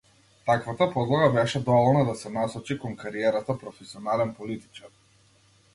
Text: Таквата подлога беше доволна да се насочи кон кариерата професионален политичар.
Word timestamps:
Таквата 0.45 0.87
подлога 0.93 1.27
беше 1.35 1.61
доволна 1.67 2.03
да 2.09 2.15
се 2.23 2.33
насочи 2.39 2.79
кон 2.85 2.97
кариерата 3.05 3.59
професионален 3.65 4.35
политичар. 4.43 4.95